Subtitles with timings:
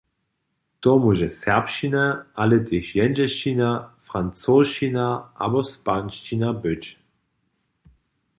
[0.85, 2.05] To móže serbšćina,
[2.43, 3.69] ale tež jendźelšćina,
[4.09, 5.05] francošćina
[5.49, 6.91] abo španišćina być.